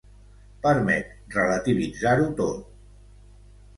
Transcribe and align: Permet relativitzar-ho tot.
Permet 0.61 1.11
relativitzar-ho 1.37 2.27
tot. 2.41 2.65